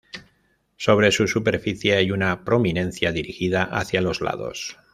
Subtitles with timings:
[0.77, 4.79] Sobre su superficie, hay una prominencia dirigida hacia los lados.